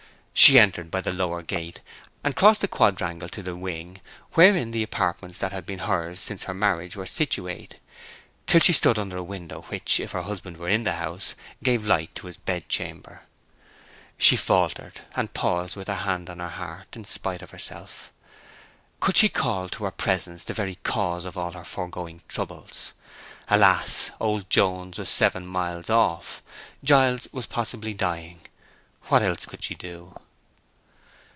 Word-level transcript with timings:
She 0.33 0.57
entered 0.57 0.89
by 0.89 1.01
the 1.01 1.13
lower 1.13 1.43
gate, 1.43 1.81
and 2.23 2.35
crossed 2.35 2.61
the 2.61 2.67
quadrangle 2.67 3.29
to 3.29 3.43
the 3.43 3.55
wing 3.55 4.01
wherein 4.33 4.71
the 4.71 4.81
apartments 4.81 5.37
that 5.37 5.51
had 5.51 5.67
been 5.67 5.79
hers 5.79 6.19
since 6.19 6.45
her 6.45 6.53
marriage 6.53 6.95
were 6.95 7.05
situate, 7.05 7.75
till 8.47 8.59
she 8.59 8.73
stood 8.73 8.97
under 8.97 9.17
a 9.17 9.23
window 9.23 9.61
which, 9.67 9.99
if 9.99 10.13
her 10.13 10.23
husband 10.23 10.57
were 10.57 10.69
in 10.69 10.83
the 10.83 10.93
house, 10.93 11.35
gave 11.61 11.85
light 11.85 12.15
to 12.15 12.25
his 12.27 12.37
bedchamber. 12.37 13.21
She 14.17 14.35
faltered, 14.35 15.01
and 15.15 15.31
paused 15.31 15.75
with 15.75 15.87
her 15.87 15.93
hand 15.93 16.27
on 16.27 16.39
her 16.39 16.49
heart, 16.49 16.95
in 16.95 17.05
spite 17.05 17.43
of 17.43 17.51
herself. 17.51 18.11
Could 18.99 19.17
she 19.17 19.29
call 19.29 19.69
to 19.69 19.83
her 19.83 19.91
presence 19.91 20.43
the 20.43 20.55
very 20.55 20.79
cause 20.81 21.23
of 21.23 21.37
all 21.37 21.51
her 21.51 21.65
foregoing 21.65 22.23
troubles? 22.27 22.93
Alas!—old 23.47 24.49
Jones 24.49 24.97
was 24.97 25.09
seven 25.09 25.45
miles 25.45 25.91
off; 25.91 26.41
Giles 26.83 27.27
was 27.31 27.45
possibly 27.45 27.93
dying—what 27.93 29.21
else 29.21 29.45
could 29.45 29.63
she 29.63 29.75
do? 29.75 30.15